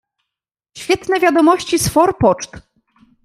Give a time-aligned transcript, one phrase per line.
[0.77, 2.51] "Świetne wiadomości z forpoczt."